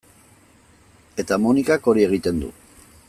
[1.25, 2.51] Eta Monikak hori egiten du.